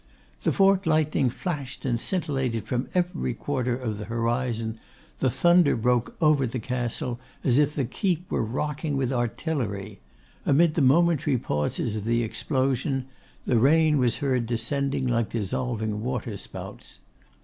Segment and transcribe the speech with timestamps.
[0.41, 4.79] The fork lightning flashed and scintillated from every quarter of the horizon:
[5.19, 9.99] the thunder broke over the Castle, as if the keep were rocking with artillery:
[10.43, 13.05] amid the momentary pauses of the explosion,
[13.45, 16.97] the rain was heard descending like dissolving water spouts.